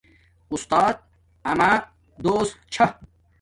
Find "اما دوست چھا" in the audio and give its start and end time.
1.51-2.85